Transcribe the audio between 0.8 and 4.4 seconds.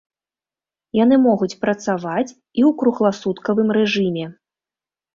Яны могуць працаваць і ў кругласуткавым рэжыме.